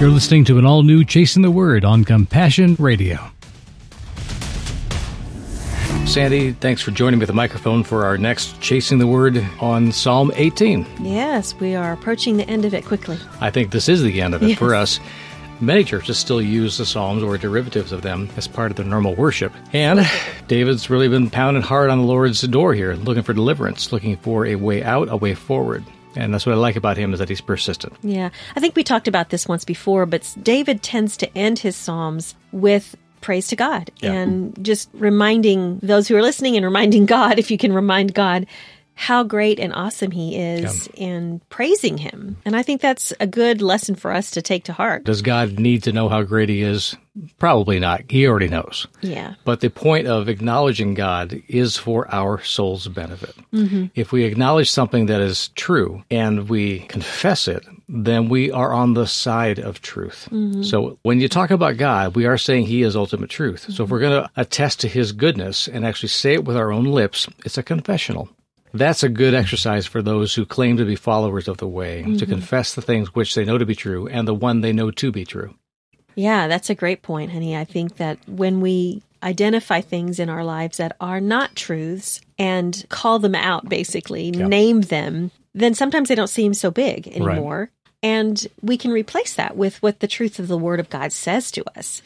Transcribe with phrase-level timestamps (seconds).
[0.00, 3.18] You're listening to an all new Chasing the Word on Compassion Radio.
[6.06, 9.92] Sandy, thanks for joining me at the microphone for our next Chasing the Word on
[9.92, 10.84] Psalm 18.
[11.02, 13.16] Yes, we are approaching the end of it quickly.
[13.40, 14.58] I think this is the end of it Yes.
[14.58, 14.98] for us.
[15.60, 19.14] Many churches still use the Psalms or derivatives of them as part of their normal
[19.14, 19.52] worship.
[19.72, 20.04] And
[20.48, 24.46] David's really been pounding hard on the Lord's door here, looking for deliverance, looking for
[24.46, 25.84] a way out, a way forward.
[26.16, 27.94] And that's what I like about him is that he's persistent.
[28.02, 31.76] Yeah, I think we talked about this once before, but David tends to end his
[31.76, 34.12] Psalms with praise to God Yeah.
[34.12, 38.46] and just reminding those who are listening and reminding God, if you can remind God,
[38.94, 42.36] how great and awesome he is and praising him.
[42.44, 45.04] And I think that's a good lesson for us to take to heart.
[45.04, 46.94] Does God need to know how great he is?
[47.42, 48.08] Probably not.
[48.08, 48.86] He already knows.
[49.00, 49.34] Yeah.
[49.44, 53.34] But the point of acknowledging God is for our soul's benefit.
[53.52, 53.86] Mm-hmm.
[53.96, 58.94] If we acknowledge something that is true and we confess it, then we are on
[58.94, 60.28] the side of truth.
[60.30, 60.62] Mm-hmm.
[60.62, 63.66] So when you talk about God, we are saying He is ultimate truth.
[63.72, 64.40] So if we're going to mm-hmm.
[64.40, 68.28] attest to His goodness and actually say it with our own lips, it's a confessional.
[68.72, 72.24] That's a good exercise for those who claim to be followers of the way, to
[72.24, 75.10] confess the things which they know to be true and the one they know to
[75.10, 75.56] be true.
[76.14, 77.56] Yeah, that's a great point, honey.
[77.56, 82.84] I think that when we identify things in our lives that are not truths and
[82.88, 87.70] call them out, basically, name them, then sometimes they don't seem so big anymore.
[88.02, 91.52] And we can replace that with what the truth of the Word of God says
[91.52, 92.02] to us.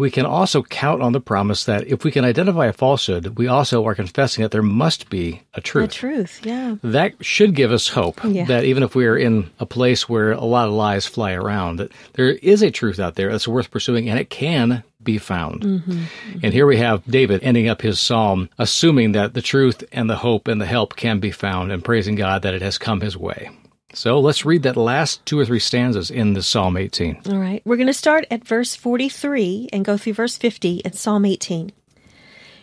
[0.00, 3.46] We can also count on the promise that if we can identify a falsehood, we
[3.48, 5.92] also are confessing that there must be a The truth.
[5.92, 6.76] truth, yeah.
[6.82, 8.46] That should give us hope Yeah.
[8.46, 11.76] that even if we are in a place where a lot of lies fly around,
[11.76, 15.60] that there is a truth out there that's worth pursuing and it can be found.
[15.62, 16.38] Mm-hmm, mm-hmm.
[16.42, 20.16] And here we have David ending up his psalm, assuming that the truth and the
[20.16, 23.18] hope and the help can be found and praising God that it has come his
[23.18, 23.50] way.
[23.92, 27.22] So let's read that last two or three stanzas in the Psalm 18.
[27.28, 27.62] All right.
[27.64, 31.72] We're going to start at verse 43 and go through verse 50 in Psalm 18.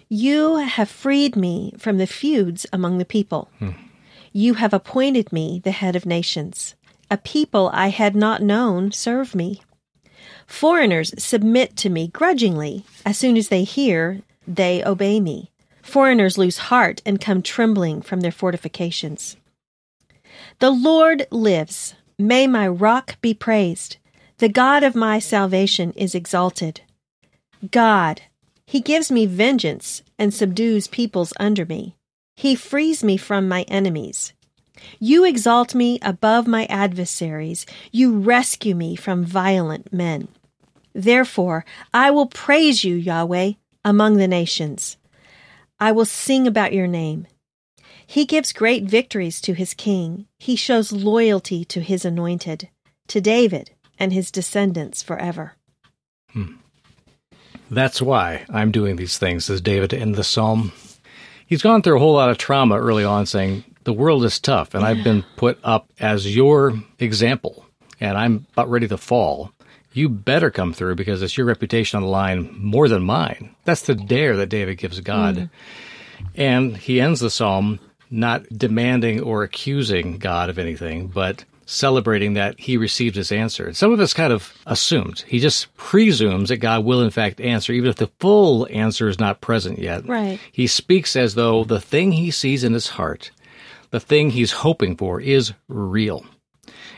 [0.10, 3.50] You have freed me from the feuds among the people.
[3.60, 3.72] Hmm.
[4.32, 6.76] You have appointed me the head of nations.
[7.12, 9.62] A people I had not known serve me.
[10.46, 12.86] Foreigners submit to me grudgingly.
[13.06, 15.52] As soon as they hear, they obey me.
[15.82, 19.36] Foreigners lose heart and come trembling from their fortifications.
[20.60, 21.96] The Lord lives.
[22.18, 23.98] May my rock be praised.
[24.40, 26.82] The God of my salvation is exalted.
[27.72, 28.22] God,
[28.66, 31.96] He gives me vengeance and subdues peoples under me.
[32.36, 34.34] He frees me from my enemies.
[35.00, 37.66] You exalt me above my adversaries.
[37.92, 40.28] You rescue me from violent men.
[40.94, 44.98] Therefore, I will praise you, Yahweh, among the nations.
[45.80, 47.28] I will sing about your name.
[48.10, 50.28] He gives great victories to his king.
[50.40, 52.70] He shows loyalty to his anointed,
[53.10, 55.56] to David and his descendants forever.
[56.32, 56.54] Hmm.
[57.70, 60.72] That's why I'm doing these things, says David in the psalm.
[61.46, 64.74] He's gone through a whole lot of trauma early on, saying, The world is tough,
[64.74, 67.66] and I've been put up as your example,
[68.00, 69.52] and I'm about ready to fall.
[69.92, 73.54] You better come through because it's your reputation on the line more than mine.
[73.66, 75.38] That's the dare that David gives God.
[75.38, 75.46] Hmm.
[76.36, 77.80] And he ends the psalm
[78.10, 83.74] not demanding or accusing God of anything, but celebrating that he received his answer.
[83.74, 85.26] Some of us kind of assumed.
[85.28, 89.20] He just presumes that God will in fact answer, even if the full answer is
[89.20, 90.08] not present yet.
[90.08, 90.40] Right.
[90.52, 93.32] He speaks as though the thing he sees in his heart,
[93.92, 96.26] the thing he's hoping for, is real.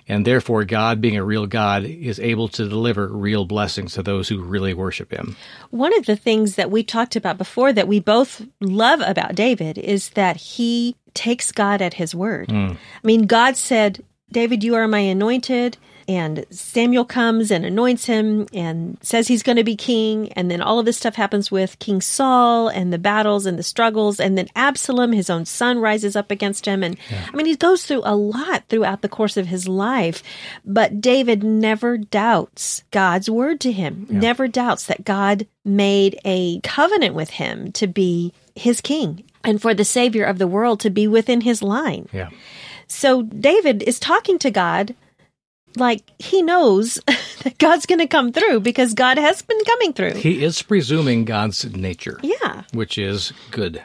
[0.10, 4.28] And therefore, God, being a real God, is able to deliver real blessings to those
[4.28, 5.38] who really worship him.
[5.70, 9.78] One of the things that we talked about before that we both love about David
[9.78, 12.50] is that he takes God at his word.
[12.50, 12.76] Mm.
[12.76, 15.78] I mean, God said, David, you are my anointed.
[16.10, 20.34] And Samuel comes and anoints him and says he's going to be king.
[20.34, 23.64] And then all of this stuff happens with King Saul and the battles and the
[23.64, 24.20] struggles.
[24.20, 26.82] And then Absalom, his own son, rises up against him.
[26.82, 30.24] And I mean, he goes through a lot throughout the course of his life.
[30.66, 37.14] But David never doubts God's word to him, never doubts that God made a covenant
[37.14, 41.08] with him to be his king and for the savior of the world to be
[41.08, 42.10] within his line.
[42.12, 42.30] Yeah.
[42.88, 44.96] So David is talking to God
[45.80, 46.96] like he knows
[47.44, 50.16] that God's going to come through because God has been coming through.
[50.16, 52.20] He is presuming God's nature.
[52.22, 52.64] yeah.
[52.74, 53.82] which is good.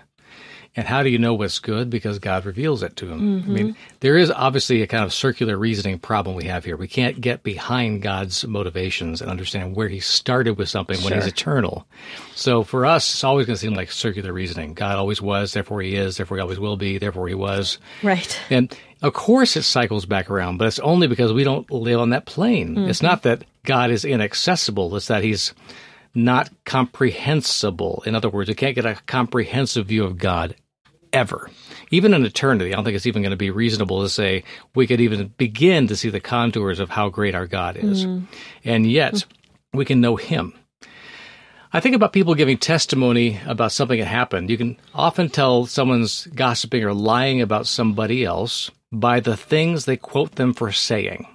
[0.77, 1.89] And how do you know what's good?
[1.89, 3.19] Because God reveals it to him.
[3.19, 3.55] I mm-hmm.
[3.55, 6.77] mean, there is obviously a kind of circular reasoning problem we have here.
[6.77, 11.27] We can't get behind God's motivations and understand where he started with something when he's
[11.27, 11.87] eternal.
[12.35, 14.75] So for us, it's always going to seem like circular reasoning.
[14.75, 17.79] God always was, therefore he is, therefore he always will be, therefore he was.
[18.03, 18.41] Right.
[18.51, 22.11] And of course it cycles back around, but it's only because we don't live on
[22.11, 22.77] that plane.
[22.89, 23.07] It's mm-hmm.
[23.07, 24.97] not that God is inaccessible.
[24.97, 25.55] It's that he's
[26.17, 28.03] not comprehensible.
[28.07, 30.57] In other words, you can't get a comprehensive view of God
[31.15, 31.51] ever.
[31.91, 34.45] Even in eternity, I don't think it's even going to be reasonable to say
[34.75, 38.05] we could even begin to see the contours of how great our God is.
[38.05, 38.25] Mm.
[38.65, 39.25] And yet,
[39.73, 40.55] we can know Him.
[41.73, 44.49] I think about people giving testimony about something that happened.
[44.49, 49.97] You can often tell someone's gossiping or lying about somebody else by the things they
[49.97, 51.27] quote them for saying.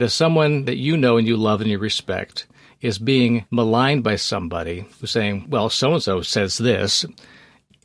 [0.00, 2.46] If someone that you know and you love and you respect
[2.80, 7.06] is being maligned by somebody who's saying, well, so and so says this,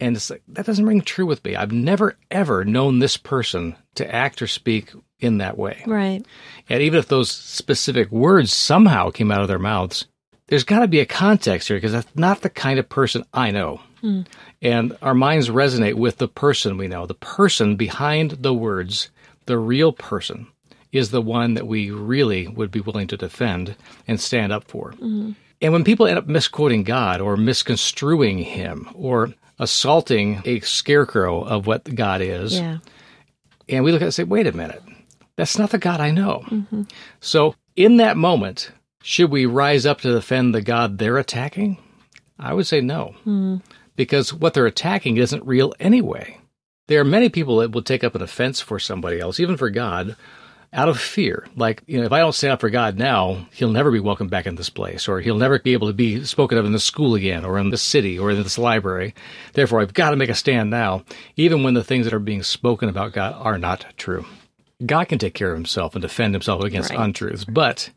[0.01, 1.55] and it's like, that doesn't ring true with me.
[1.55, 5.83] I've never, ever known this person to act or speak in that way.
[5.85, 6.25] Right.
[6.67, 10.07] And even if those specific words somehow came out of their mouths,
[10.47, 13.51] there's got to be a context here because that's not the kind of person I
[13.51, 13.79] know.
[14.01, 14.21] Hmm.
[14.59, 17.05] And our minds resonate with the person we know.
[17.05, 19.11] The person behind the words,
[19.45, 20.47] the real person,
[20.91, 23.75] is the one that we really would be willing to defend
[24.07, 24.93] and stand up for.
[24.93, 25.33] Mm-hmm.
[25.61, 31.67] And when people end up misquoting God or misconstruing Him or assaulting a scarecrow of
[31.67, 32.79] what God is, Yeah.
[33.69, 34.81] and we look at it and say, wait a minute,
[35.37, 36.43] that's not the God I know.
[36.47, 36.83] Mm-hmm.
[37.19, 38.71] So, in that moment,
[39.03, 41.77] should we rise up to defend the God they're attacking?
[42.39, 43.57] I would say no, hmm.
[43.95, 46.39] because what they're attacking isn't real anyway.
[46.87, 49.69] There are many people that will take up an offense for somebody else, even for
[49.69, 50.17] God,
[50.73, 51.45] out of fear.
[51.55, 54.27] Like, you know, if I don't stand up for God now, he'll never be welcome
[54.29, 56.79] back in this place, or he'll never be able to be spoken of in the
[56.79, 59.13] school again, or in the city, or in this library.
[59.53, 61.03] Therefore, I've got to make a stand now,
[61.35, 64.25] even when the things that are being spoken about God are not true.
[64.85, 66.99] God can take care of himself and defend himself against Right.
[66.99, 67.89] untruths, but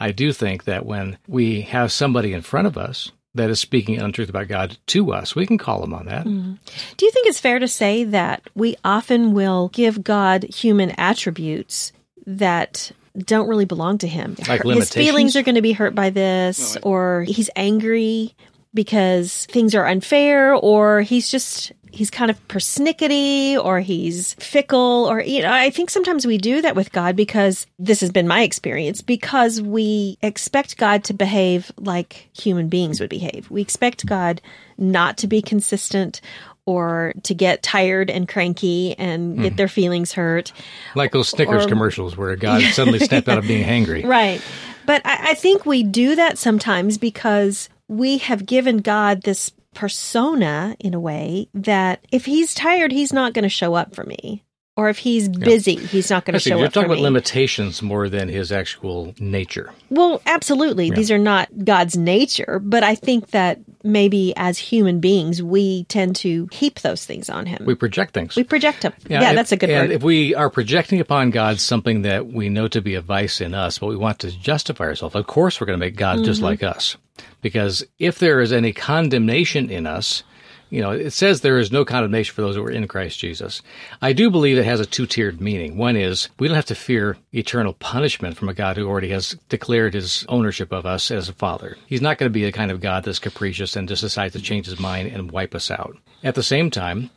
[0.00, 4.00] I do think that when we have somebody in front of us that is speaking
[4.00, 6.24] untruth about God to us, we can call them on that.
[6.24, 6.54] Mm-hmm.
[6.96, 11.92] Do you think it's fair to say that we often will give God human attributes
[12.26, 14.36] that don't really belong to him?
[14.46, 18.34] Like His feelings are going to be hurt by this, or he's angry
[18.74, 25.20] because things are unfair, or he's just he's kind of persnickety or he's fickle or
[25.20, 28.42] you know I think sometimes we do that with God because this has been my
[28.42, 33.50] experience because we expect God to behave like human beings would behave.
[33.50, 34.40] We expect God
[34.78, 36.20] not to be consistent
[36.66, 39.56] or to get tired and cranky and get hmm.
[39.56, 40.52] their feelings hurt.
[40.96, 44.04] Like those Snickers Or- commercials where God suddenly snapped out of being hangry.
[44.04, 44.42] Right.
[44.84, 50.74] But I, I think we do that sometimes because we have given God this persona
[50.80, 54.42] in a way that if he's tired, he's not going to show up for me.
[54.78, 57.02] Or if he's busy, he's not going to show you're up for talking about me.
[57.04, 59.72] limitations more than his actual nature.
[59.88, 60.90] well, absolutely.
[60.90, 66.16] These are not God's nature, but I think that maybe as human beings, we tend
[66.16, 67.64] to heap those things on him.
[67.64, 68.36] We project things.
[68.36, 68.92] We project them.
[69.08, 69.94] Yeah, if- that's a good and word.
[69.96, 73.54] if we are projecting upon God something that we know to be a vice in
[73.54, 76.40] us, but we want to justify ourselves, of course we're going to make God just
[76.40, 76.44] Mm-hmm.
[76.44, 76.98] like us.
[77.40, 80.22] Because if there is any condemnation in us,
[80.70, 83.62] you know, it says there is no condemnation for those who are in Christ Jesus.
[84.02, 85.76] I do believe it has a two tiered meaning.
[85.76, 89.36] One is we don't have to fear eternal punishment from a God who already has
[89.48, 91.76] declared his ownership of us as a father.
[91.86, 94.40] He's not going to be the kind of God that's capricious and just decides to
[94.40, 95.96] change his mind and wipe us out.
[96.24, 97.10] At the same time,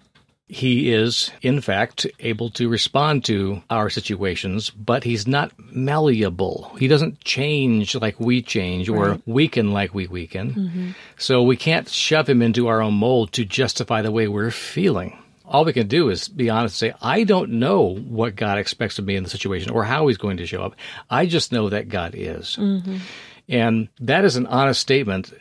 [0.49, 6.75] he is, in fact, able to respond to our situations, but he's not malleable.
[6.79, 10.53] He doesn't change like we change or weaken like we weaken.
[10.53, 10.89] Mm-hmm.
[11.17, 15.19] So we can't shove him into our own mold to justify the way we're feeling.
[15.45, 18.97] All we can do is be honest and say, I don't know what God expects
[18.97, 20.75] of me in the situation or how he's going to show up.
[21.11, 22.57] I just know that God is.
[22.59, 22.97] Mm-hmm.
[23.49, 25.31] And that is an honest statement,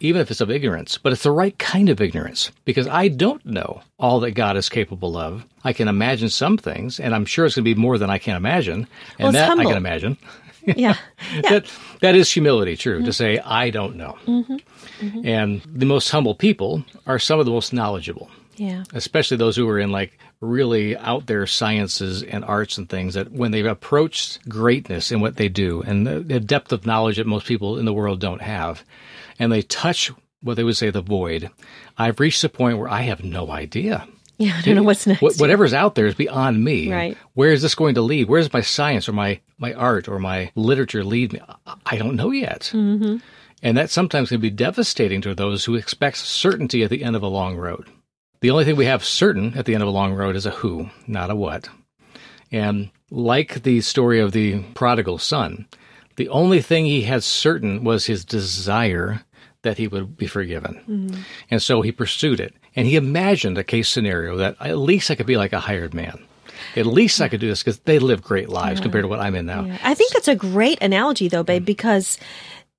[0.00, 3.44] even if it's of ignorance, but it's the right kind of ignorance because I don't
[3.46, 5.44] know all that God is capable of.
[5.64, 8.18] I can imagine some things, and I'm sure it's going to be more than I
[8.18, 8.86] can imagine,
[9.18, 10.16] and Well, that I can imagine.
[10.64, 10.96] yeah.
[11.42, 13.10] That that is humility, true, to mm-hmm.
[13.10, 14.18] say I don't know.
[14.26, 14.56] Mm-hmm.
[15.00, 15.26] Mm-hmm.
[15.26, 18.84] And the most humble people are some of the most knowledgeable Yeah.
[18.94, 23.30] especially those who are in like really out there sciences and arts and things that
[23.30, 27.26] when they've approached greatness in what they do and the, the depth of knowledge that
[27.26, 28.82] most people in the world don't have
[29.38, 30.12] and they touch
[30.42, 31.50] what they would say the void
[31.98, 34.06] i've reached the point where i have no idea
[34.38, 34.54] Yeah.
[34.58, 35.20] I don't know what's next.
[35.20, 37.16] Wh- whatever's out there is beyond me Right.
[37.34, 40.18] where is this going to lead where does my science or my my art or
[40.18, 43.16] my literature lead me i, I don't know yet mm-hmm.
[43.62, 47.22] and that sometimes can be devastating to those who expect certainty at the end of
[47.22, 47.88] a long road
[48.42, 50.50] the only thing we have certain at the end of a long road is a
[50.50, 51.70] who, not a what.
[52.52, 55.66] And like the story of the prodigal son,
[56.16, 59.22] the only thing he had certain was his desire
[59.66, 60.80] that he would be forgiven.
[60.88, 61.20] Mm-hmm.
[61.50, 62.54] And so he pursued it.
[62.74, 65.92] And he imagined a case scenario that at least I could be like a hired
[65.94, 66.24] man.
[66.74, 69.34] at least I could do this because they live great lives compared to what I'm
[69.34, 69.64] in now.
[69.64, 69.78] Yeah.
[69.82, 71.66] I think that's a great analogy, though, babe, mm.
[71.66, 72.18] because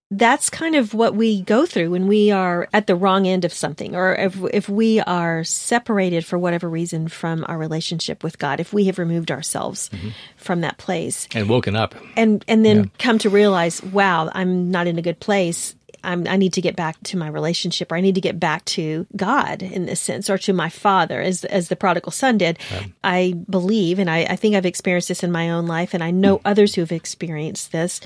[0.10, 3.51] that's kind of what we go through when we are at the wrong end of
[3.51, 8.62] something or if if we are separated for whatever reason from our relationship with God
[8.62, 10.10] if we have removed ourselves mm-hmm.
[10.38, 11.94] from that place And woken up.
[12.15, 16.38] and and then come to realize wow I'm not in a good place I'm, I
[16.38, 19.62] need to get back to my relationship, or I need to get back to God
[19.62, 22.60] in this sense, or to my Father, as as the prodigal son did.
[23.04, 26.12] I believe, and I, I think I've experienced this in my own life, and I
[26.12, 26.48] know hmm.
[26.48, 28.00] others who have experienced this.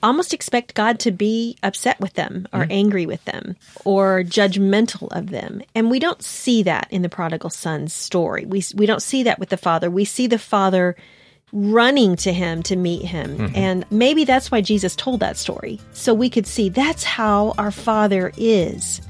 [0.00, 2.70] Almost expect God to be upset with them, or hmm.
[2.72, 7.50] angry with them, or judgmental of them, and we don't see that in the prodigal
[7.50, 8.44] son's story.
[8.44, 9.90] We we don't see that with the father.
[9.90, 10.96] We see the father
[11.52, 13.38] running to him to meet him.
[13.38, 13.56] Mm-hmm.
[13.56, 15.80] And maybe that's why Jesus told that story.
[15.92, 19.00] So we could see that's how our Father is.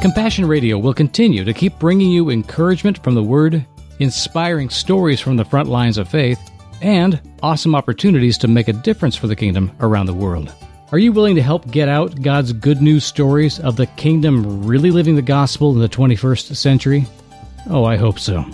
[0.00, 3.64] Compassion Radio will continue to keep bringing you encouragement from the Word,
[4.00, 6.40] inspiring stories from the front lines of faith,
[6.80, 10.52] and awesome opportunities to make a difference for the kingdom around the world.
[10.90, 14.90] Are you willing to help get out God's good news stories of the kingdom really
[14.90, 17.06] living the gospel in the 21st century?
[17.70, 18.44] Oh, I hope so.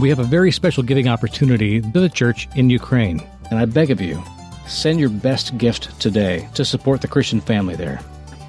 [0.00, 3.90] We have a very special giving opportunity to the church in Ukraine, and I beg
[3.90, 4.22] of you,
[4.66, 8.00] send your best gift today to support the Christian family there.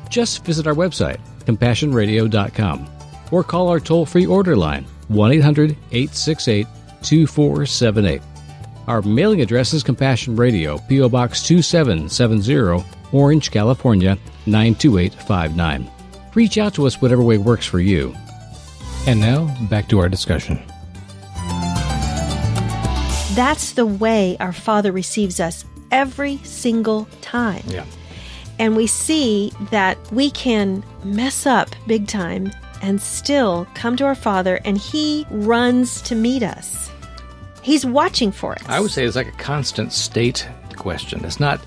[0.09, 2.89] Just visit our website, compassionradio.com,
[3.31, 6.67] or call our toll free order line, 1 800 868
[7.03, 8.21] 2478.
[8.87, 11.09] Our mailing address is Compassion Radio, P.O.
[11.09, 15.91] Box 2770, Orange, California 92859.
[16.33, 18.15] Reach out to us whatever way works for you.
[19.05, 20.61] And now, back to our discussion.
[23.37, 27.61] That's the way our Father receives us every single time.
[27.67, 27.85] Yeah.
[28.57, 32.51] And we see that we can mess up big time
[32.81, 36.89] and still come to our Father, and He runs to meet us.
[37.61, 38.63] He's watching for us.
[38.67, 41.23] I would say it's like a constant state question.
[41.23, 41.61] It's not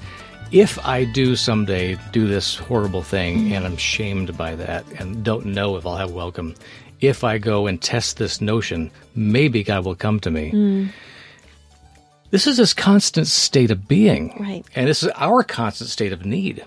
[0.50, 3.53] if I do someday do this horrible thing mm-hmm.
[3.53, 6.57] and I'm shamed by that and don't know if I'll have welcome.
[7.00, 10.50] If I go and test this notion, maybe God will come to me.
[10.50, 10.89] Mm.
[12.31, 14.37] This is this constant state of being.
[14.39, 14.65] Right.
[14.75, 16.65] And this is our constant state of need.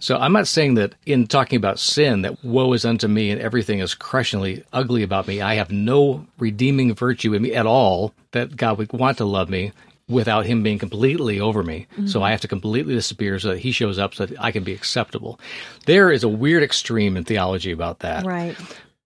[0.00, 3.40] So I'm not saying that in talking about sin that woe is unto me and
[3.40, 5.40] everything is crushingly ugly about me.
[5.40, 9.48] I have no redeeming virtue in me at all that God would want to love
[9.48, 9.72] me
[10.08, 11.86] without him being completely over me.
[12.06, 14.64] So I have to completely disappear so that he shows up so that I can
[14.64, 15.38] be acceptable.
[15.84, 18.56] There is a weird extreme in theology about that right.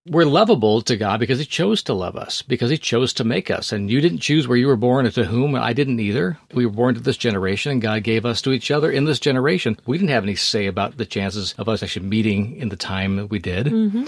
[0.05, 3.49] We're lovable to God because He chose to love us, because He chose to make
[3.49, 3.71] us.
[3.71, 5.55] And you didn't choose where you were born or to whom.
[5.55, 6.37] I didn't either.
[6.53, 9.19] We were born to this generation, and God gave us to each other in this
[9.19, 9.79] generation.
[9.85, 13.15] We didn't have any say about the chances of us actually meeting in the time
[13.15, 13.67] that we did.
[13.67, 14.05] Mm-hmm.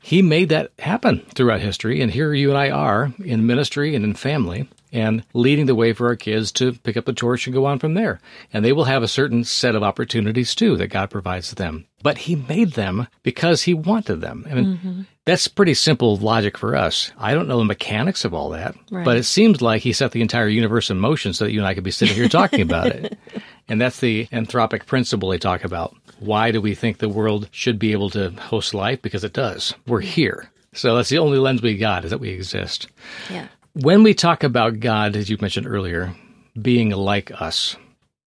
[0.00, 4.04] He made that happen throughout history, and here you and I are in ministry and
[4.04, 4.68] in family.
[4.94, 7.78] And leading the way for our kids to pick up the torch and go on
[7.80, 8.20] from there.
[8.52, 11.86] And they will have a certain set of opportunities too that God provides them.
[12.02, 14.46] But He made them because He wanted them.
[14.48, 15.02] I mean, mm-hmm.
[15.24, 17.10] that's pretty simple logic for us.
[17.18, 19.04] I don't know the mechanics of all that, Right.
[19.04, 21.66] but it seems like he set the entire universe in motion so that you and
[21.66, 23.18] I could be sitting here talking about it.
[23.66, 25.96] And that's the anthropic principle they talk about.
[26.18, 29.00] Why do we think the world should be able to host life?
[29.00, 29.74] Because it does.
[29.86, 30.50] We're here.
[30.74, 32.88] So that's the only lens we got is that we exist.
[33.30, 33.46] Yeah.
[33.74, 36.14] When we talk about God, as you mentioned earlier,
[36.60, 37.76] being like us,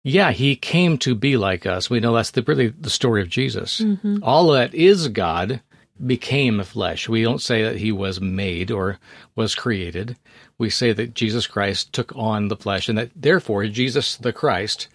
[0.04, 1.90] yeah, he came to be like us.
[1.90, 3.82] We know that's the, really the story of Jesus.
[3.82, 4.20] Mm-hmm.
[4.24, 5.62] All that is God
[6.06, 7.08] became flesh.
[7.08, 9.00] We don't say that he was made or
[9.36, 10.16] was created.
[10.58, 14.88] We say that Jesus Christ took on the flesh and that therefore Jesus the Christ,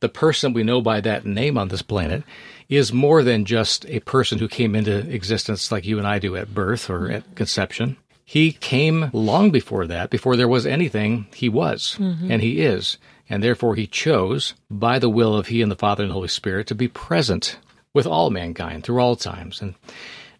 [0.00, 2.24] the person we know by that name on this planet,
[2.68, 6.36] is more than just a person who came into existence like you and I do
[6.36, 7.96] at birth or at conception.
[8.24, 12.30] He came long before that, before there was anything, he was, mm-hmm.
[12.30, 12.98] and he is.
[13.28, 16.28] And therefore he chose, by the will of he and the Father and the Holy
[16.28, 17.58] Spirit, to be present
[17.92, 19.62] with all mankind through all times.
[19.62, 19.74] And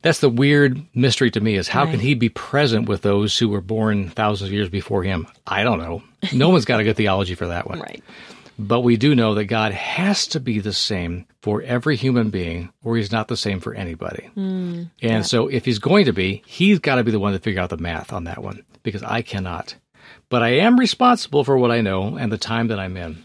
[0.03, 3.49] that's the weird mystery to me is how can he be present with those who
[3.49, 5.27] were born thousands of years before him?
[5.47, 6.03] I don't know.
[6.33, 7.81] No one's got a good theology for that one.
[7.81, 8.03] Right.
[8.59, 12.73] But we do know that God has to be the same for every human being,
[12.83, 14.31] or he's not the same for anybody.
[14.35, 14.85] Hmm.
[15.03, 17.61] and so if he's going to be, he's got to be the one to figure
[17.61, 19.75] out the math on that one, because I cannot.
[20.29, 23.23] But I am responsible for what I know and the time that I'm in.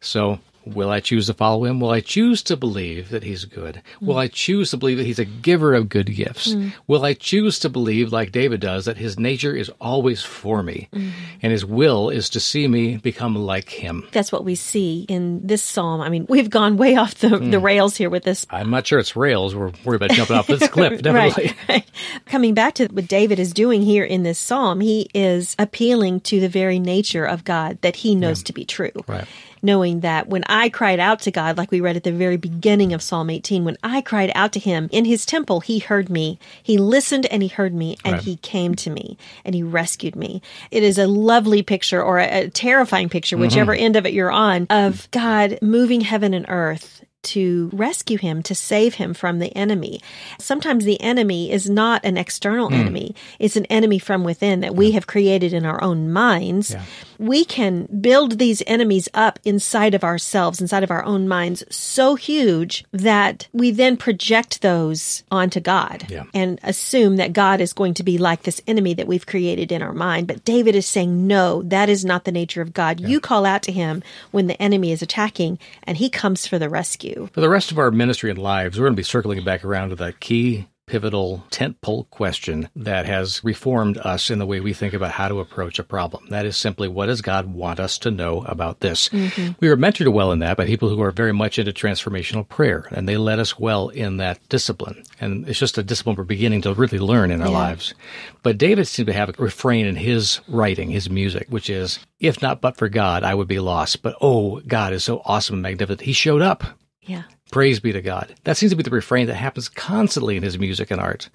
[0.00, 1.80] So Will I choose to follow him?
[1.80, 3.82] Will I choose to believe that he's good?
[4.00, 6.54] Will I choose to believe that he's a giver of good gifts?
[6.54, 6.72] Mm.
[6.86, 10.88] Will I choose to believe, like David does, that his nature is always for me
[10.92, 11.10] mm.
[11.42, 14.06] and his will is to see me become like him?
[14.12, 16.00] That's what we see in this psalm.
[16.00, 17.62] I mean, we've gone way off the, the mm.
[17.62, 18.46] rails here with this.
[18.50, 19.54] I'm not sure it's rails.
[19.54, 21.46] We're worried about jumping off this cliff, definitely.
[21.46, 21.90] Right, right.
[22.26, 26.40] Coming back to what David is doing here in this psalm, he is appealing to
[26.40, 28.92] the very nature of God that he knows to be true.
[29.06, 29.26] Right.
[29.62, 32.92] Knowing that when I cried out to God, like we read at the very beginning
[32.92, 36.38] of Psalm 18, when I cried out to him in his temple, he heard me.
[36.62, 38.22] He listened and he heard me and Right.
[38.22, 40.42] he came to me and he rescued me.
[40.70, 43.42] It is a lovely picture or a, a terrifying picture, mm-hmm.
[43.44, 48.42] whichever end of it you're on, of God moving heaven and earth to rescue him,
[48.42, 50.00] to save him from the enemy.
[50.38, 52.74] Sometimes the enemy is not an external hmm.
[52.74, 56.74] enemy, it's an enemy from within that we have created in our own minds.
[57.18, 62.16] We can build these enemies up inside of ourselves, inside of our own minds, so
[62.16, 66.24] huge that we then project those onto God Yeah.
[66.34, 69.82] and assume that God is going to be like this enemy that we've created in
[69.82, 70.26] our mind.
[70.26, 72.98] But David is saying, no, that is not the nature of God.
[73.00, 74.02] You call out to him
[74.32, 77.11] when the enemy is attacking, and he comes for the rescue.
[77.32, 79.90] For the rest of our ministry and lives, we're going to be circling back around
[79.90, 84.92] to that key, pivotal, tentpole question that has reformed us in the way we think
[84.92, 86.26] about how to approach a problem.
[86.28, 89.08] That is simply, what does God want us to know about this?
[89.10, 89.52] Mm-hmm.
[89.60, 92.88] We were mentored well in that by people who are very much into transformational prayer,
[92.90, 95.02] and they led us well in that discipline.
[95.20, 97.54] And it's just a discipline we're beginning to really learn in our Yeah.
[97.54, 97.94] lives.
[98.42, 102.42] But David seemed to have a refrain in his writing, his music, which is, if
[102.42, 104.02] not but for God, I would be lost.
[104.02, 106.02] But oh, God is so awesome and magnificent.
[106.02, 106.64] He showed up.
[107.02, 107.24] Yeah.
[107.50, 108.34] Praise be to God.
[108.44, 111.28] That seems to be the refrain that happens constantly in his music and art.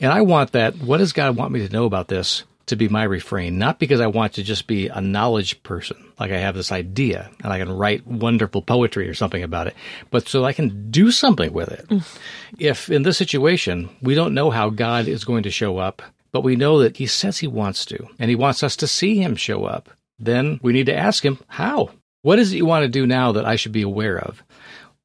[0.00, 2.88] And I want that, what does God want me to know about this, to be
[2.88, 3.58] my refrain?
[3.58, 7.30] Not because I want to just be a knowledge person, like I have this idea
[7.42, 9.74] and I can write wonderful poetry or something about it,
[10.10, 11.88] but so I can do something with it.
[11.88, 12.18] Mm.
[12.58, 16.02] If in this situation, we don't know how God is going to show up,
[16.32, 19.16] but we know that He says He wants to, and He wants us to see
[19.16, 19.88] Him show up,
[20.18, 21.90] then we need to ask Him, how?
[22.22, 24.42] What is it you want to do now that I should be aware of?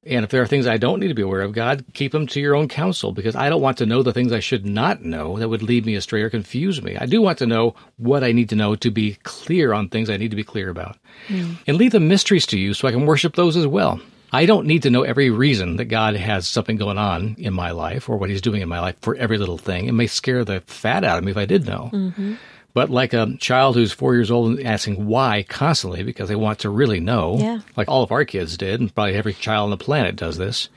[0.06, 2.28] And if there are things I don't need to be aware of, God, keep them
[2.28, 5.02] to your own counsel because I don't want to know the things I should not
[5.02, 6.96] know that would lead me astray or confuse me.
[6.96, 10.10] I do want to know what I need to know to be clear on things
[10.10, 10.98] I need to be clear about.
[11.28, 11.54] Hmm.
[11.66, 14.00] And leave the mysteries to you so I can worship those as well.
[14.32, 17.72] I don't need to know every reason that God has something going on in my
[17.72, 19.86] life or what he's doing in my life for every little thing.
[19.86, 21.90] It may scare the fat out of me if I did know.
[21.94, 22.36] Mm-hmm.
[22.76, 26.60] But like a child who's four years old and asking why constantly because they want
[26.60, 27.60] to really know, Yeah.
[27.78, 30.70] like all of our kids did, and probably every child on the planet does this,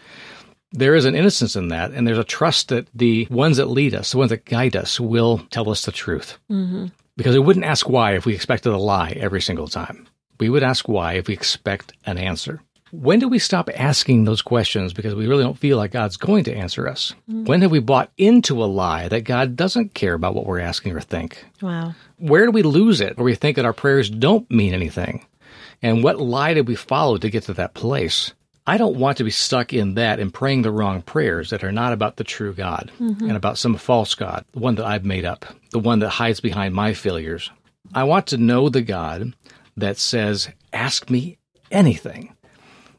[0.73, 3.95] there is an innocence in that, and there's a trust that the ones that lead
[3.95, 6.39] us, the ones that guide us, will tell us the truth.
[6.51, 6.87] Mm-hmm.
[7.17, 10.07] Because we wouldn't ask why if we expected a lie every single time.
[10.39, 12.61] We would ask why if we expect an answer.
[12.91, 16.45] When do we stop asking those questions because we really don't feel like God's going
[16.45, 17.15] to answer us?
[17.31, 17.45] Mm-hmm.
[17.45, 20.95] When have we bought into a lie that God doesn't care about what we're asking
[20.95, 21.45] or think?
[21.61, 21.95] Wow.
[22.19, 25.27] Where do we lose it where we think that our prayers don't mean anything?
[25.83, 28.33] And what lie did we follow to get to that place?
[28.67, 31.73] I don't want to be stuck in that and praying the wrong prayers that are
[31.73, 33.25] not about the true God mm-hmm.
[33.25, 36.41] and about some false God, the one that I've made up, the one that hides
[36.41, 37.51] behind my failures.
[37.95, 39.35] I want to know the God
[39.79, 41.39] that says, Ask me
[41.71, 42.35] anything.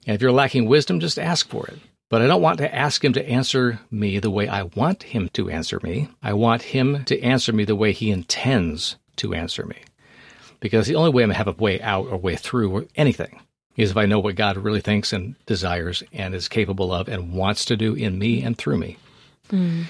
[0.05, 1.79] And if you're lacking wisdom, just ask for it.
[2.09, 5.29] But I don't want to ask him to answer me the way I want him
[5.33, 6.09] to answer me.
[6.23, 9.77] I want him to answer me the way he intends to answer me.
[10.59, 12.85] Because the only way I'm going to have a way out or way through or
[12.95, 13.39] anything
[13.77, 17.33] is if I know what God really thinks and desires and is capable of and
[17.33, 18.97] wants to do in me and through me.
[19.49, 19.83] Hmm.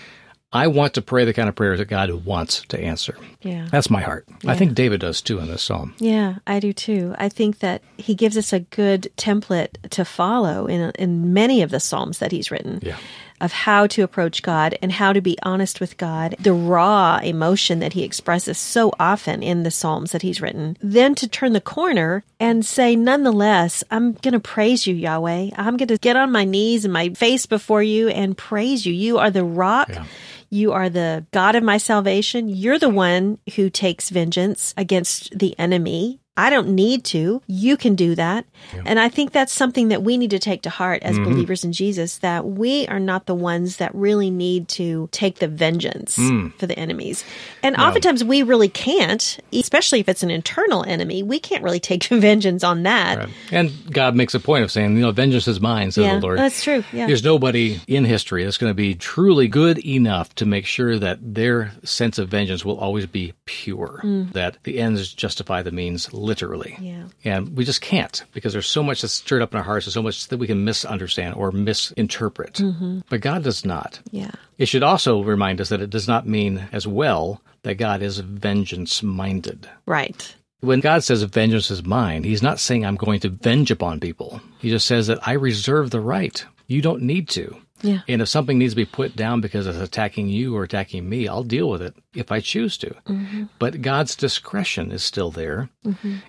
[0.51, 3.15] I want to pray the kind of prayers that God wants to answer.
[3.41, 3.67] Yeah.
[3.71, 4.27] That's my heart.
[4.47, 5.93] I think David does too in this psalm.
[5.99, 7.13] Yeah, I do too.
[7.19, 11.69] I think that he gives us a good template to follow in in many of
[11.69, 12.79] the psalms that he's written.
[12.81, 12.97] Yeah.
[13.41, 17.79] Of how to approach God and how to be honest with God, the raw emotion
[17.79, 20.75] that he expresses so often in the Psalms that he's written.
[20.81, 25.51] Then to turn the corner and say, nonetheless, I'm going to praise you, Yahweh.
[25.55, 28.93] I'm going to get on my knees and my face before you and praise you.
[28.93, 29.89] You are the rock.
[29.89, 30.05] Yeah.
[30.49, 32.49] You are the God of my salvation.
[32.49, 36.19] You're the one who takes vengeance against the enemy.
[36.39, 37.41] I don't need to.
[37.47, 38.45] You can do that.
[38.85, 41.71] And I think that's something that we need to take to heart as believers in
[41.73, 46.15] Jesus that we are not the ones that really need to take the vengeance
[46.57, 47.23] for the enemies.
[47.63, 51.23] And oftentimes we really can't, especially if it's an internal enemy.
[51.23, 53.17] We can't really take vengeance on that.
[53.17, 53.29] Right.
[53.51, 56.21] And God makes a point of saying, you know, vengeance is mine, says Yeah, the
[56.21, 56.39] Lord.
[56.39, 56.83] that's true.
[56.93, 57.07] Yeah.
[57.07, 61.19] There's nobody in history that's going to be truly good enough to make sure that
[61.21, 64.31] their sense of vengeance will always be pure, Mm.
[64.33, 66.77] that the ends justify the means literally.
[66.79, 67.05] Yeah.
[67.25, 69.93] And we just can't because there's so much that's stirred up in our hearts and
[69.93, 72.53] so much that we can misunderstand or misinterpret.
[72.53, 72.99] Mm-hmm.
[73.09, 73.99] But God does not.
[74.11, 74.31] Yeah.
[74.57, 78.19] It should also remind us that it does not mean as well that God is
[78.19, 79.67] vengeance minded.
[79.87, 80.35] Right.
[80.61, 84.39] When God says vengeance is mine, he's not saying I'm going to venge upon people.
[84.59, 86.45] He just says that I reserve the right.
[86.67, 87.57] You don't need to.
[87.81, 87.99] Yeah.
[88.07, 91.27] And if something needs to be put down because it's attacking you or attacking me,
[91.27, 92.89] I'll deal with it if I choose to.
[93.07, 93.45] Mm-hmm.
[93.57, 95.69] But God's discretion is still there.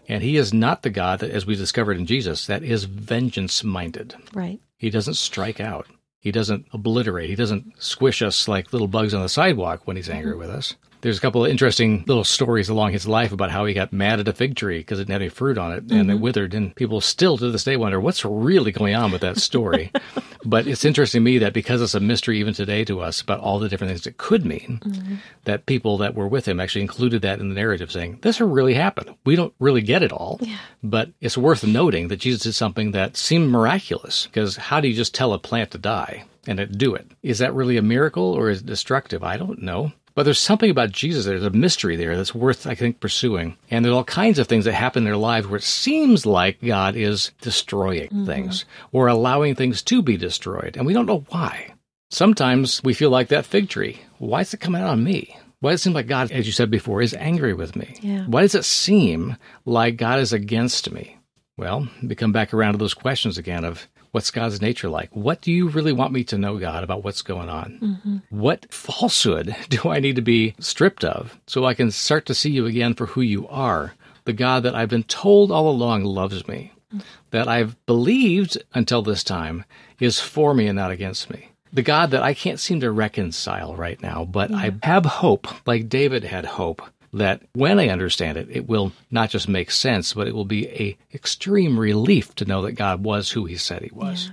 [0.08, 3.64] And He is not the God that, as we discovered in Jesus, that is vengeance
[3.64, 4.14] minded.
[4.32, 4.60] Right.
[4.76, 5.86] He doesn't strike out.
[6.18, 7.30] He doesn't obliterate.
[7.30, 10.74] He doesn't squish us like little bugs on the sidewalk when he's angry with us.
[11.00, 14.20] There's a couple of interesting little stories along his life about how he got mad
[14.20, 16.22] at a fig tree because it didn't have any fruit on it and it mm-hmm.
[16.22, 16.54] withered.
[16.54, 19.90] And people still to this day wonder what's really going on with that story.
[20.44, 23.40] but it's interesting to me that because it's a mystery even today to us about
[23.40, 25.14] all the different things it could mean, mm-hmm.
[25.44, 28.74] that people that were with him actually included that in the narrative saying, this really
[28.74, 29.14] happened.
[29.24, 30.38] We don't really get it all.
[30.82, 34.94] But it's worth noting that Jesus did something that seemed miraculous because how do you
[34.94, 36.24] just tell a plant to die?
[36.46, 37.06] and it do it.
[37.22, 39.22] Is that really a miracle or is it destructive?
[39.22, 39.92] I don't know.
[40.20, 41.24] But there's something about Jesus.
[41.24, 43.56] There's a mystery there that's worth, I think, pursuing.
[43.70, 46.61] And there's all kinds of things that happen in their lives where it seems like
[46.61, 48.26] God is destroying mm-hmm.
[48.26, 50.76] things or allowing things to be destroyed.
[50.76, 51.72] And we don't know why.
[52.11, 53.98] Sometimes we feel like that fig tree.
[54.18, 55.35] Why is it coming out on me?
[55.61, 57.96] Why does it seem like God, as you said before, is angry with me?
[58.02, 58.26] Yeah.
[58.26, 61.16] Why does it seem like God is against me?
[61.56, 65.14] Well, we come back around to those questions again of what's God's nature like?
[65.14, 67.79] What do you really want me to know, God, about what's going on?
[67.83, 68.16] Mm-hmm.
[68.31, 72.51] What falsehood do I need to be stripped of so I can start to see
[72.51, 73.94] you again for who you are?
[74.25, 77.01] The God that I've been told all along loves me, mm-hmm.
[77.31, 79.64] that I've believed until this time
[79.99, 81.51] is for me and not against me.
[81.73, 85.88] The God that I can't seem to reconcile right now, but I have hope, like
[85.88, 90.29] David had hope, that when I understand it, it will not just make sense, but
[90.29, 93.90] it will be a extreme relief to know that God was who he said he
[93.92, 94.31] was.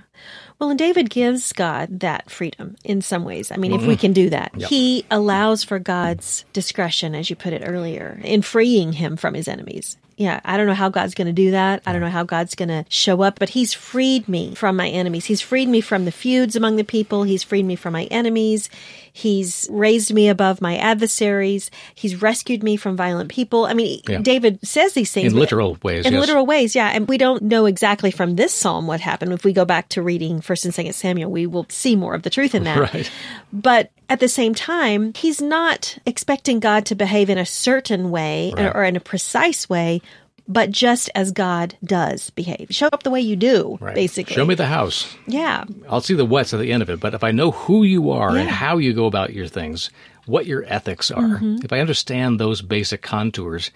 [0.58, 3.52] Well, and David gives God that freedom in some ways.
[3.52, 4.00] I mean, if we mm-hmm.
[4.00, 8.92] can do that, he allows for God's discretion, as you put it earlier, in freeing
[8.92, 9.96] him from his enemies.
[10.18, 11.80] Yeah, I don't know how God's going to do that.
[11.86, 14.88] I don't know how God's going to show up, but He's freed me from my
[14.88, 15.26] enemies.
[15.26, 17.22] He's freed me from the feuds among the people.
[17.22, 18.68] He's freed me from my enemies.
[19.18, 21.72] He's raised me above my adversaries.
[21.96, 23.66] He's rescued me from violent people.
[23.66, 24.18] I mean, Yeah.
[24.18, 26.20] David says these things In literal ways, In yes.
[26.20, 26.90] literal ways, yeah.
[26.94, 29.32] And we don't know exactly from this psalm what happened.
[29.32, 32.22] If we go back to reading First and Second Samuel, we will see more of
[32.22, 32.78] the truth in that.
[32.94, 33.10] Right.
[33.52, 38.52] But at the same time, he's not expecting God to behave in a certain way
[38.56, 38.72] Right.
[38.72, 40.00] or in a precise way,
[40.48, 42.68] but just as God does behave.
[42.70, 43.94] Show up the way you do, Right.
[43.94, 44.34] basically.
[44.34, 45.14] Show me the house.
[45.26, 45.64] Yeah.
[45.88, 48.10] I'll see the what's at the end of it, but if I know who you
[48.10, 49.90] are and how you go about your things,
[50.26, 51.58] what your ethics are, Mm-hmm.
[51.64, 53.70] if I understand those basic contours,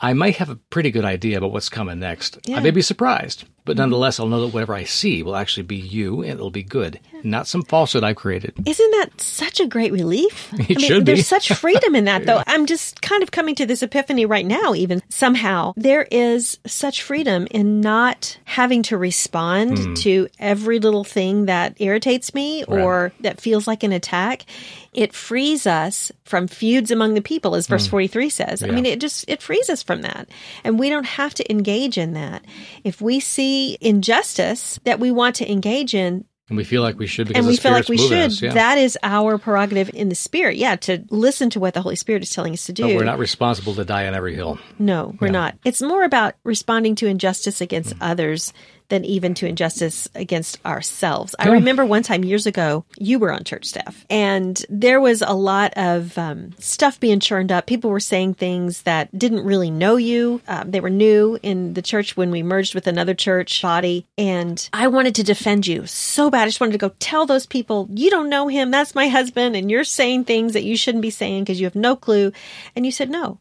[0.00, 2.38] I might have a pretty good idea about what's coming next.
[2.44, 2.58] Yeah.
[2.58, 5.76] I may be surprised, but nonetheless, I'll know that whatever I see will actually be
[5.76, 8.54] you and it'll be good, not some falsehood I've created.
[8.66, 10.50] Isn't that such a great relief?
[10.70, 11.12] It should be.
[11.12, 12.42] There's such freedom in that, though.
[12.46, 15.74] I'm just kind of coming to this epiphany right now, even somehow.
[15.76, 19.94] There is such freedom in not having to respond Hmm.
[19.94, 24.44] to every little thing that irritates me or that feels like an attack.
[24.92, 28.62] It frees us from feuds among the people, as verse 43 says.
[28.62, 28.74] I Hmm.
[28.76, 30.28] Mean, it just, it frees us from that.
[30.64, 32.44] And we don't have to engage in that.
[32.84, 37.06] If we see injustice that we want to engage in, And we feel like we
[37.08, 38.12] should because and the we feel like we should.
[38.30, 38.52] us, yeah.
[38.54, 40.56] That is our prerogative in the spirit.
[40.56, 42.84] Yeah, to listen to what the Holy Spirit is telling us to do.
[42.84, 44.58] but we're not responsible to die on every hill.
[44.78, 45.56] no, we're not.
[45.64, 47.98] It's more about responding to injustice against Mm.
[48.10, 48.52] others
[48.88, 51.34] than even to injustice against ourselves.
[51.38, 55.32] I remember one time years ago, you were on church staff, and there was a
[55.32, 57.66] lot of um, stuff being churned up.
[57.66, 60.40] People were saying things that didn't really know you.
[60.48, 64.68] Um, they were new in the church when we merged with another church body, and
[64.72, 66.42] I wanted to defend you so bad.
[66.42, 68.70] I just wanted to go tell those people, you don't know him.
[68.70, 71.74] That's my husband, and you're saying things that you shouldn't be saying because you have
[71.74, 72.32] no clue.
[72.74, 73.38] And you said no.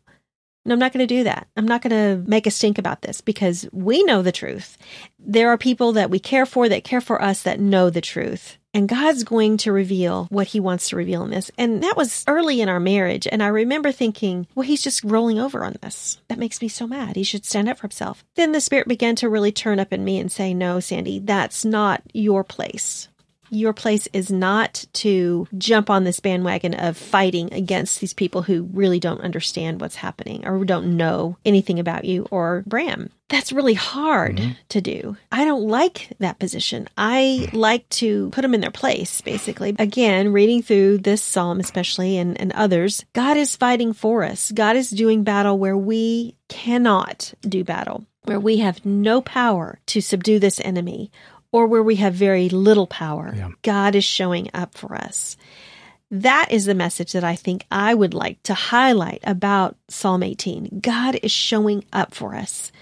[0.71, 1.47] I'm not going to do that.
[1.56, 4.78] I'm not going to make a stink about this because we know the truth.
[5.19, 8.58] There are people that we care for that care for us that know the truth.
[8.73, 11.49] And God's going to reveal what he wants to reveal in this.
[11.58, 13.25] And that was early in our marriage.
[13.32, 16.19] And I remember thinking, well, he's just rolling over on this.
[16.28, 17.15] That makes me so mad.
[17.15, 18.25] He should stand up for himself.
[18.36, 21.63] Then the spirit began to really turn up in me and say, no, Sandy, that's
[21.63, 23.08] not your place.
[23.49, 28.69] Your place is not to jump on this bandwagon of fighting against these people who
[28.73, 33.10] really don't understand what's happening or don't know anything about you or Bram.
[33.27, 34.51] That's really hard mm-hmm.
[34.69, 35.17] to do.
[35.31, 36.88] I don't like that position.
[36.95, 39.75] I like to put them in their place, basically.
[39.79, 44.51] Again, reading through this psalm, especially and, and others, God is fighting for us.
[44.51, 50.01] God is doing battle where we cannot do battle, where we have no power to
[50.01, 51.12] subdue this enemy
[51.55, 53.33] or where we have very little power.
[53.33, 53.51] Yeah.
[53.61, 55.37] God is showing up for us.
[56.11, 60.81] That is the message that I think I would like to highlight about Psalm 18.
[60.81, 62.73] God is showing up for us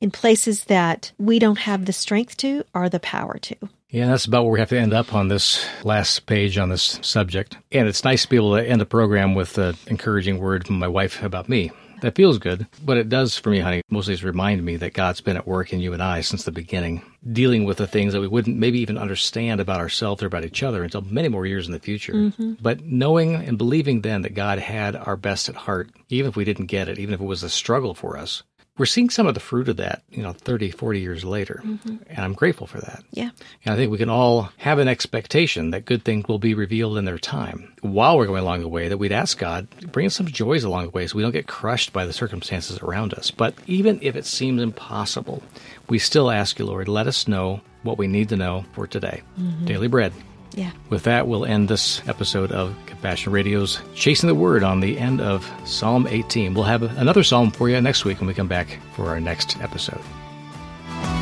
[0.00, 3.54] in places that we don't have the strength to or the power to.
[3.88, 6.98] Yeah, that's about where we have to end up on this last page on this
[7.02, 7.56] subject.
[7.70, 10.80] And it's nice to be able to end the program with an encouraging word from
[10.80, 12.66] my wife about me that feels good.
[12.84, 15.72] But it does for me, honey, mostly is remind me that God's been at work
[15.72, 18.80] in you and I since the beginning, dealing with the things that we wouldn't maybe
[18.80, 22.14] even understand about ourselves or about each other until many more years in the future.
[22.14, 22.54] Mm-hmm.
[22.60, 26.44] But knowing and believing then that God had our best at heart, even if we
[26.44, 28.42] didn't get it, even if it was a struggle for us,
[28.78, 31.60] we're seeing some of the fruit of that, you know, 30, 40 years later.
[31.64, 31.96] Mm-hmm.
[32.08, 33.02] And I'm grateful for that.
[33.10, 33.30] Yeah.
[33.64, 36.96] And I think we can all have an expectation that good things will be revealed
[36.96, 40.14] in their time while we're going along the way, that we'd ask God, bring us
[40.14, 43.30] some joys along the way so we don't get crushed by the circumstances around us.
[43.30, 45.42] But even if it seems impossible,
[45.88, 49.22] we still ask you, Lord, let us know what we need to know for today.
[49.38, 49.64] Mm-hmm.
[49.66, 50.12] Daily bread.
[50.58, 50.72] Yeah.
[50.90, 55.20] With that, we'll end this episode of Compassion Radio's Chasing the Word on the end
[55.20, 56.52] of Psalm 18.
[56.52, 59.60] We'll have another psalm for you next week when we come back for our next
[59.60, 60.00] episode.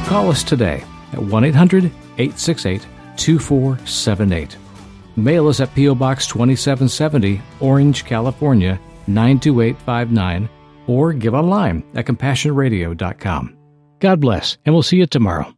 [0.07, 2.87] Call us today at 1 800 868
[3.18, 4.57] 2478.
[5.16, 5.94] Mail us at P.O.
[5.94, 10.49] Box 2770, Orange, California 92859,
[10.87, 13.55] or give online at compassionradio.com.
[13.99, 15.53] God bless, and we'll see you tomorrow.